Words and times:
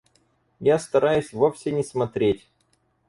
Я 0.59 0.79
стараюсь 0.79 1.31
вовсе 1.31 1.71
не 1.71 1.83
смотреть. 1.83 2.49